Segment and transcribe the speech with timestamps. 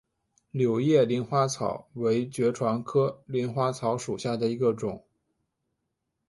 [0.49, 5.05] 柳叶鳞花草为爵床科鳞花草属下的一个种。